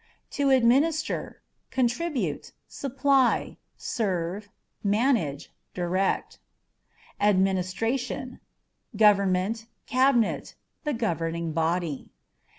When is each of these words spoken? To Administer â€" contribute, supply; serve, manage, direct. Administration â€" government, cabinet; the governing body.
To 0.31 0.49
Administer 0.49 1.43
â€" 1.43 1.69
contribute, 1.71 2.53
supply; 2.67 3.57
serve, 3.77 4.49
manage, 4.83 5.51
direct. 5.75 6.39
Administration 7.19 8.39
â€" 8.95 8.97
government, 8.97 9.67
cabinet; 9.85 10.55
the 10.85 10.93
governing 10.93 11.51
body. 11.51 12.09